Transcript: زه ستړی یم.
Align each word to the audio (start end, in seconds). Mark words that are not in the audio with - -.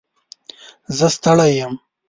زه 0.97 1.07
ستړی 1.15 1.51
یم. 1.63 1.73